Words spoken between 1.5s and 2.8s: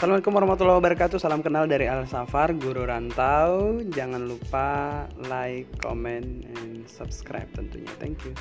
dari Al Safar,